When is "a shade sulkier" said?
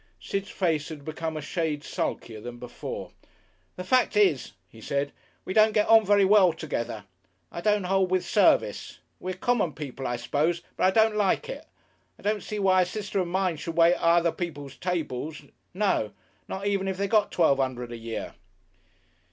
1.37-2.41